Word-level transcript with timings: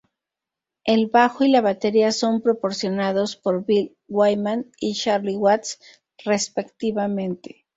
El 0.83 1.11
bajo 1.11 1.43
y 1.45 1.51
la 1.51 1.61
batería 1.61 2.11
son 2.11 2.41
proporcionados 2.41 3.35
por 3.35 3.65
Bill 3.67 3.95
Wyman 4.07 4.71
y 4.79 4.95
Charlie 4.95 5.35
Watts, 5.37 5.77
respectivamente. 6.25 7.67